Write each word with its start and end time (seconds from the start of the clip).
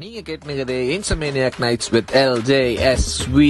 நீங்க 0.00 0.20
கேட்டுனுக்குது 0.20 0.74
ஏன்சமேனியாக் 0.92 1.56
nights 1.62 1.88
with 1.94 2.10
L 2.20 2.42
J 2.42 2.58
S 2.90 3.06
V 3.32 3.48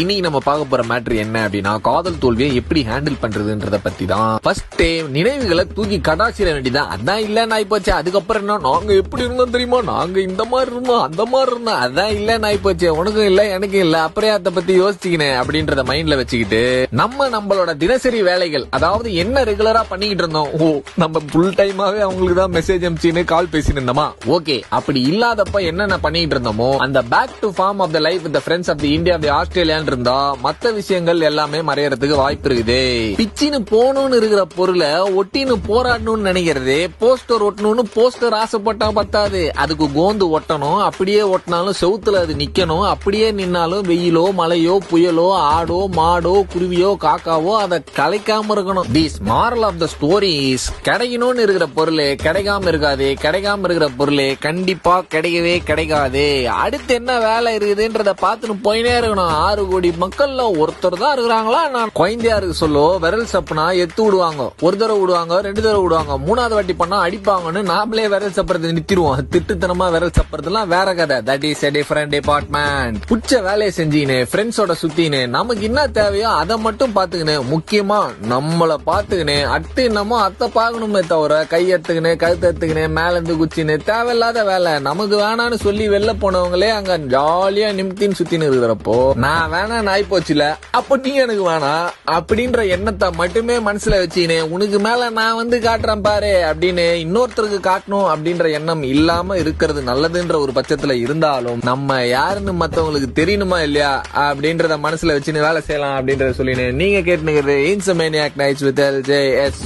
இன்னைக்கு 0.00 0.24
நம்ம 0.24 0.40
பார்க்க 0.40 0.64
போற 0.64 0.82
மேட்ரு 0.82 1.14
என்ன 1.16 1.36
அப்படின்னா 1.44 1.72
காதல் 1.86 2.18
தோல்வியை 2.18 2.48
எப்படி 2.60 2.80
ஹேண்டில் 2.88 3.18
பண்றதுன்றத 3.22 3.78
பத்தி 3.84 4.04
தான் 4.04 4.32
ஃபர்ஸ்ட் 4.44 4.82
நினைவுகளை 5.14 5.64
தூக்கி 5.76 5.98
கடாசிட 6.08 6.48
வேண்டியதான் 6.48 6.90
அதான் 6.94 7.22
இல்லன்னு 7.26 7.54
ஆயிப்போச்சு 7.56 7.92
அதுக்கப்புறம் 7.92 8.42
என்ன? 8.44 8.56
நாங்க 8.66 8.90
எப்படி 8.94 9.24
இருந்தோம் 9.24 9.54
தெரியுமா? 9.54 9.80
நாங்க 9.90 10.20
இந்த 10.20 10.44
மாதிரி 10.44 10.72
இருந்தோம் 10.72 11.02
அந்த 11.02 11.24
மாதிரி 11.26 11.52
இருந்தோம். 11.52 11.80
அதான் 11.86 12.12
இல்லன்னு 12.18 12.48
ஆயிப்போச்சு 12.50 12.90
உனக்கும் 12.98 13.28
இல்ல 13.30 13.44
எனக்கும் 13.50 13.84
இல்ல. 13.86 13.96
அப்புறம் 14.08 14.34
அதை 14.36 14.52
பத்தி 14.52 14.74
யோசிச்சுக்கினேன் 14.80 15.36
அப்படின்றத 15.40 15.86
மைண்ட்ல 15.90 16.20
வச்சுக்கிட்டு 16.20 16.62
நம்ம 17.02 17.30
நம்மளோட 17.36 17.76
தினசரி 17.76 18.22
வேலைகள் 18.22 18.66
அதாவது 18.70 19.08
என்ன 19.16 19.44
ரெகுலரா 19.44 19.84
பண்ணிக்கிட்டு 19.88 20.24
இருந்தோம்? 20.24 20.52
ஓ 20.58 20.68
நம்ம 20.96 21.24
ஃபுல் 21.30 21.56
டைமாவே 21.58 22.02
அவங்களுக்கு 22.06 22.40
தான் 22.42 22.54
மெசேஜ் 22.58 22.86
அனுப்பிச்சின்னு 22.86 23.24
கால் 23.34 23.52
பேசிட்டு 23.54 23.78
இருந்தோமா? 23.78 24.08
ஓகே 24.36 24.58
அப்படி 24.76 25.00
இல்லாதப்ப 25.10 25.64
என்னென்ன 25.86 26.04
பண்ணிட்டு 26.04 26.34
இருந்தோமோ 26.34 26.68
அந்த 26.84 27.00
back 27.12 27.34
to 27.40 27.48
form 27.56 27.80
of 27.84 27.92
the 27.96 27.98
life 28.06 28.22
with 28.26 28.38
friends 28.44 28.70
of 28.72 28.80
the 28.84 28.88
India 28.96 29.14
of 29.16 29.24
the 29.24 29.30
Australian 29.36 29.88
இருந்தா 29.90 30.14
மத்த 30.46 30.72
விஷயங்கள் 30.78 31.20
எல்லாமே 31.28 31.58
மறையறதுக்கு 31.68 32.16
வாய்ப்பு 32.20 32.48
இருக்குது. 32.48 32.78
பிச்சின்னு 33.20 33.58
போகணும்னு 33.72 34.18
இருக்கிற 34.20 34.42
பொருளை 34.56 34.88
ஒட்டின்னு 35.20 35.56
போராடணும்னு 35.68 36.26
நினைக்கிறது 36.28 36.76
போஸ்டர் 37.02 37.44
ஒட்டணும்னு 37.48 37.84
போஸ்டர் 37.96 38.36
ஆசைப்பட்டா 38.40 38.88
பத்தாது. 38.98 39.42
அதுக்கு 39.64 39.88
கோந்து 39.98 40.26
ஒட்டணும் 40.38 40.80
அப்படியே 40.88 41.20
ஒட்டினாலும் 41.34 41.78
செவுத்துல 41.82 42.22
அது 42.24 42.36
நிக்கணும் 42.42 42.84
அப்படியே 42.92 43.28
நின்னாலும் 43.40 43.86
வெயிலோ 43.90 44.24
மழையோ 44.40 44.76
புயலோ 44.90 45.28
ஆடோ 45.52 45.80
மாடோ 45.98 46.34
குருவியோ 46.54 46.90
காக்காவோ 47.06 47.54
அதை 47.64 47.80
கலைக்காம 48.00 48.52
இருக்கணும். 48.56 48.90
This 48.98 49.18
moral 49.30 49.66
of 49.70 49.80
the 49.84 49.88
stories 49.94 50.66
கிடைக்கணும்னு 50.90 51.46
இருக்கிற 51.46 51.68
பொருள் 51.78 52.04
கிடைக்காம 52.26 52.66
இருக்காது 52.74 53.08
கிடைக்காம 53.26 53.64
இருக்கிற 53.68 53.90
பொருள் 54.02 54.14
கண்டிப்பா 54.48 54.94
கிடைக்கவே 55.14 55.54
கிடைக்காது. 55.76 56.50
அடுத்து 56.64 56.94
என்ன 56.94 57.12
வேலை 57.18 57.50
இருக்குதுன்றத 57.56 58.12
பார்த்துன்னு 58.22 58.56
போயினே 58.64 58.92
இருக்கணும். 59.00 59.34
ஆறு 59.46 59.62
கோடி 59.66 59.88
மக்கள்ல 60.00 60.44
ஒருத்தர் 60.60 61.00
தான் 61.02 61.16
இருக்கிறாங்களா? 61.16 61.62
நான் 61.70 61.90
குழந்தையா 61.92 62.36
இருக்கு 62.36 62.54
சொல்லோ. 62.54 62.84
விரல் 62.98 63.32
சப்புனா 63.32 63.64
எத்து 63.82 64.02
விடுவாங்க. 64.04 64.42
ஒரு 64.60 64.76
தடவை 64.76 65.00
விடுவாங்க 65.00 65.40
ரெண்டு 65.40 65.62
தடவை 65.62 65.82
விடுவாங்க. 65.82 66.14
மூணாவது 66.28 66.56
வாட்டி 66.58 66.72
பண்ணா 66.72 66.98
அடிப்பாங்கன்னு 67.06 67.62
நாமளே 67.72 68.06
விரல் 68.14 68.36
சப்புறது 68.38 68.70
நிறுத்திடுவோம். 68.70 69.20
திட்டுத்தனமா 69.32 69.88
விரல் 69.90 70.16
சப்புறதுலாம் 70.18 70.72
வேற 70.74 70.94
கதை. 70.94 71.18
That 71.28 71.44
is 71.44 71.64
a 71.64 71.70
different 71.78 72.10
department 72.16 73.02
பிடிச்ச 73.10 73.42
வேலையை 73.42 73.70
செஞ்சுக்கினு 73.76 74.18
ஃப்ரெண்ட்ஸோட 74.32 74.74
சுத்தினு 74.82 75.20
நமக்கு 75.36 75.62
என்ன 75.62 75.86
தேவையோ 75.98 76.30
அதை 76.42 76.56
மட்டும் 76.56 76.94
பாத்துக்கினு 76.96 77.36
முக்கியமா 77.52 78.00
நம்மள 78.30 78.76
பாத்துக்கினு 78.86 79.36
அட்டு 79.56 79.82
என்னமோ 79.88 80.16
அத்தை 80.26 80.48
பாக்கணுமே 80.54 81.02
தவிர 81.12 81.44
கை 81.44 81.62
எடுத்துக்கினு 81.74 82.16
கழுத்து 82.16 82.46
எடுத்துக்கினு 82.50 82.84
மேலேருந்து 82.98 83.34
குச்சின்னு 83.42 83.76
தேவையில்லாத 83.90 84.44
வேலை. 84.44 84.72
நமக்கு 84.88 85.16
வேணான்னு 85.20 85.55
சொல்லி 85.64 85.84
வெளில 85.88 86.12
போனவங்களே 86.22 86.68
அங்க 86.76 86.96
ஜாலியா 87.14 87.68
நிமித்தின்னு 87.78 88.18
சுத்தின்னு 88.18 88.48
இருக்கிறப்போ 88.50 88.96
நான் 89.24 89.50
வேணா 89.52 89.78
நாய் 89.88 90.04
போச்சுல 90.10 90.44
அப்ப 90.78 90.98
நீ 91.04 91.12
எனக்கு 91.24 91.44
வேணாம் 91.50 91.86
அப்படின்ற 92.16 92.66
எண்ணத்தை 92.76 93.08
மட்டுமே 93.20 93.56
மனசுல 93.68 94.00
வச்சுனே 94.02 94.38
உனக்கு 94.54 94.80
மேல 94.80 95.10
நான் 95.10 95.38
வந்து 95.40 95.58
காட்டுறேன் 95.58 96.04
பாரு 96.08 96.32
அப்படின்னு 96.50 96.86
இன்னொருத்தருக்கு 97.04 97.60
காட்டணும் 97.68 98.08
அப்படின்ற 98.12 98.52
எண்ணம் 98.52 98.84
இல்லாம 98.92 99.38
இருக்கிறது 99.44 99.82
நல்லதுன்ற 99.82 100.38
ஒரு 100.44 100.54
பட்சத்துல 100.58 100.96
இருந்தாலும் 101.04 101.62
நம்ம 101.64 101.98
யாருன்னு 102.06 102.54
மத்தவங்களுக்கு 102.62 103.10
தெரியணுமா 103.20 103.60
இல்லையா 103.68 103.92
அப்படின்றத 104.26 104.78
மனசுல 104.86 105.16
வச்சுன்னு 105.18 105.46
வேலை 105.46 105.62
செய்யலாம் 105.68 105.96
அப்படின்றத 105.98 106.34
சொல்லினேன் 106.40 106.80
நீங்க 106.82 107.00
கேட்டுனுங்கிறது 107.10 107.58
insomniac 107.74 108.40
nights 108.42 108.66
with 108.68 108.84
L 108.88 109.00
J 109.02 109.22
S 109.46 109.64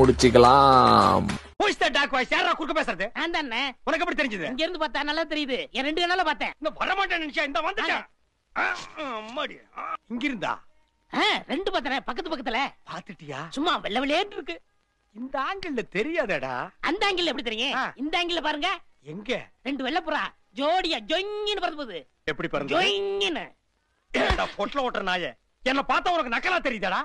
முடிச்சுக்கலாம். 0.00 1.24
Who 1.60 1.66
is 1.70 1.78
that 1.80 1.92
dark 1.96 2.10
voice? 2.16 2.30
யாரா 2.32 2.52
குறுக்க 2.58 2.74
பேசுறது? 2.76 3.06
நான் 3.16 3.34
தானே. 3.36 3.62
உனக்கு 3.86 4.04
எப்படி 4.04 4.18
தெரிஞ்சது? 4.20 4.46
இங்க 4.52 4.62
இருந்து 4.64 4.80
பார்த்தா 4.82 5.00
நல்லா 5.08 5.24
தெரியுது. 5.32 5.58
என் 5.76 5.86
ரெண்டு 5.88 6.02
கண்ணால 6.02 6.22
பார்த்தேன். 6.28 6.52
இந்த 6.60 6.70
வரமாட்டேன் 6.82 7.22
நினைச்சா 7.24 7.42
இந்த 7.48 7.60
வந்துட்டேன் 7.66 8.06
அம்மாடி. 9.18 9.56
இங்க 10.12 10.24
இருந்தா 10.28 10.52
ரெண்டு 11.52 11.68
பார்த்தேன் 11.74 12.06
பக்கத்து 12.08 12.32
பக்கத்துல. 12.32 12.60
பாத்துட்டியா 12.92 13.40
சும்மா 13.56 13.74
வெள்ள 13.84 14.00
வெளியேட்டு 14.04 14.36
இருக்கு. 14.38 14.56
இந்த 15.20 15.36
ஆங்கிள் 15.48 15.84
தெரியாதடா. 15.98 16.54
அந்த 16.90 17.02
ஆங்கிள் 17.08 17.30
எப்படி 17.32 17.46
தெரியும். 17.50 17.76
இந்த 18.02 18.14
ஆங்கிள் 18.20 18.46
பாருங்க. 18.48 18.70
எங்க? 19.12 19.40
ரெண்டு 19.68 19.84
வெள்ளப்புறா 19.88 20.22
ஜோடியா 20.60 21.00
ஜொயின்னு 21.12 21.62
பறந்து 21.64 21.80
போகுது. 21.82 22.00
எப்படி 22.32 22.50
பிறந்த 22.54 22.74
ஜொயின்னு 22.76 23.44
பொட்டல 24.58 24.84
ஓட்டுற 24.86 25.02
நாய? 25.10 25.32
என்ன 25.70 25.82
பார்த்தா 25.88 26.12
உனக்கு 26.16 26.34
நக்கலா 26.34 26.58
தெரியுதாடா. 26.66 26.98